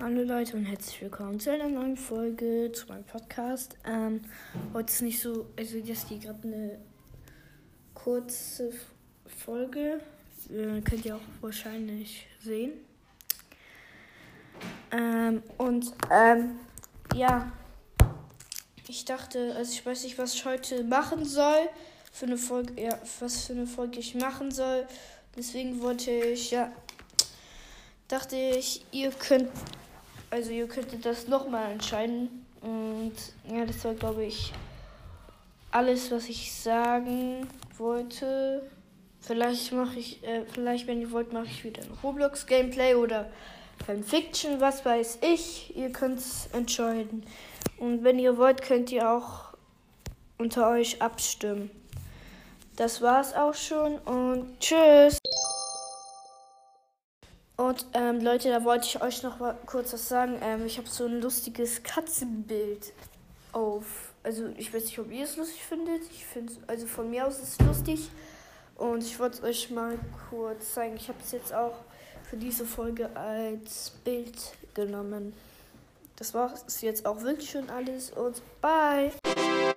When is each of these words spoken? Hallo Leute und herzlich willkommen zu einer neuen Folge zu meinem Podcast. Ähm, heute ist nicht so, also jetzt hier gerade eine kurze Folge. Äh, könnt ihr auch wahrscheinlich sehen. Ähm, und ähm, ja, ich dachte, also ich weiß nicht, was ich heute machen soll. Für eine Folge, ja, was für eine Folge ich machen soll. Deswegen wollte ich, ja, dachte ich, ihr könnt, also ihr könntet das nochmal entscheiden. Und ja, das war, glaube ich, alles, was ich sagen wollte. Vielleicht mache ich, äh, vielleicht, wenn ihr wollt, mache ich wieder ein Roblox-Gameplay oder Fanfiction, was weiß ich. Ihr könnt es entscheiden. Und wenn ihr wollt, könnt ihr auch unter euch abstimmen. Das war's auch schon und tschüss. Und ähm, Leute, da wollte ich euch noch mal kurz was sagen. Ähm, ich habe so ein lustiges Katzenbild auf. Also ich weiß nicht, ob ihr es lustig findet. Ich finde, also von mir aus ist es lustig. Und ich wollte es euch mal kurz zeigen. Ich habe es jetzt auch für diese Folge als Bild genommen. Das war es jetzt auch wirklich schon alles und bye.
Hallo 0.00 0.22
Leute 0.22 0.56
und 0.56 0.64
herzlich 0.64 1.02
willkommen 1.02 1.40
zu 1.40 1.50
einer 1.52 1.68
neuen 1.68 1.96
Folge 1.96 2.70
zu 2.72 2.86
meinem 2.86 3.02
Podcast. 3.02 3.76
Ähm, 3.84 4.20
heute 4.72 4.92
ist 4.92 5.02
nicht 5.02 5.20
so, 5.20 5.46
also 5.58 5.76
jetzt 5.76 6.06
hier 6.06 6.20
gerade 6.20 6.38
eine 6.44 6.78
kurze 7.94 8.70
Folge. 9.26 10.00
Äh, 10.50 10.80
könnt 10.82 11.04
ihr 11.04 11.16
auch 11.16 11.20
wahrscheinlich 11.40 12.28
sehen. 12.40 12.74
Ähm, 14.92 15.42
und 15.56 15.92
ähm, 16.12 16.60
ja, 17.16 17.50
ich 18.86 19.04
dachte, 19.04 19.52
also 19.56 19.72
ich 19.72 19.84
weiß 19.84 20.04
nicht, 20.04 20.16
was 20.16 20.32
ich 20.34 20.44
heute 20.44 20.84
machen 20.84 21.24
soll. 21.24 21.68
Für 22.12 22.26
eine 22.26 22.38
Folge, 22.38 22.80
ja, 22.80 22.96
was 23.18 23.46
für 23.46 23.52
eine 23.52 23.66
Folge 23.66 23.98
ich 23.98 24.14
machen 24.14 24.52
soll. 24.52 24.86
Deswegen 25.36 25.82
wollte 25.82 26.12
ich, 26.12 26.52
ja, 26.52 26.70
dachte 28.06 28.36
ich, 28.36 28.84
ihr 28.92 29.10
könnt, 29.10 29.50
also 30.30 30.50
ihr 30.50 30.68
könntet 30.68 31.04
das 31.04 31.28
nochmal 31.28 31.72
entscheiden. 31.72 32.46
Und 32.60 33.14
ja, 33.50 33.64
das 33.64 33.84
war, 33.84 33.94
glaube 33.94 34.24
ich, 34.24 34.52
alles, 35.70 36.10
was 36.10 36.28
ich 36.28 36.52
sagen 36.52 37.46
wollte. 37.76 38.68
Vielleicht 39.20 39.72
mache 39.72 39.98
ich, 39.98 40.22
äh, 40.24 40.44
vielleicht, 40.52 40.86
wenn 40.86 41.00
ihr 41.00 41.10
wollt, 41.10 41.32
mache 41.32 41.46
ich 41.46 41.64
wieder 41.64 41.82
ein 41.82 41.90
Roblox-Gameplay 42.02 42.94
oder 42.94 43.30
Fanfiction, 43.84 44.60
was 44.60 44.84
weiß 44.84 45.18
ich. 45.22 45.76
Ihr 45.76 45.90
könnt 45.90 46.18
es 46.18 46.48
entscheiden. 46.52 47.24
Und 47.78 48.04
wenn 48.04 48.18
ihr 48.18 48.36
wollt, 48.36 48.62
könnt 48.62 48.90
ihr 48.90 49.10
auch 49.10 49.54
unter 50.38 50.70
euch 50.70 51.00
abstimmen. 51.02 51.70
Das 52.76 53.02
war's 53.02 53.34
auch 53.34 53.54
schon 53.54 53.98
und 53.98 54.60
tschüss. 54.60 55.18
Und 57.60 57.86
ähm, 57.92 58.20
Leute, 58.20 58.50
da 58.50 58.62
wollte 58.62 58.86
ich 58.86 59.02
euch 59.02 59.24
noch 59.24 59.40
mal 59.40 59.58
kurz 59.66 59.92
was 59.92 60.08
sagen. 60.08 60.38
Ähm, 60.42 60.64
ich 60.64 60.78
habe 60.78 60.88
so 60.88 61.06
ein 61.06 61.20
lustiges 61.20 61.82
Katzenbild 61.82 62.92
auf. 63.52 64.12
Also 64.22 64.46
ich 64.56 64.72
weiß 64.72 64.84
nicht, 64.84 64.98
ob 65.00 65.10
ihr 65.10 65.24
es 65.24 65.36
lustig 65.36 65.64
findet. 65.64 66.02
Ich 66.12 66.24
finde, 66.24 66.52
also 66.68 66.86
von 66.86 67.10
mir 67.10 67.26
aus 67.26 67.40
ist 67.40 67.60
es 67.60 67.66
lustig. 67.66 68.10
Und 68.76 69.02
ich 69.02 69.18
wollte 69.18 69.38
es 69.38 69.42
euch 69.42 69.70
mal 69.70 69.98
kurz 70.30 70.74
zeigen. 70.74 70.94
Ich 70.94 71.08
habe 71.08 71.18
es 71.24 71.32
jetzt 71.32 71.52
auch 71.52 71.74
für 72.30 72.36
diese 72.36 72.64
Folge 72.64 73.10
als 73.16 73.90
Bild 74.04 74.36
genommen. 74.74 75.32
Das 76.14 76.34
war 76.34 76.54
es 76.64 76.80
jetzt 76.80 77.06
auch 77.06 77.22
wirklich 77.22 77.50
schon 77.50 77.68
alles 77.70 78.10
und 78.12 78.40
bye. 78.60 79.10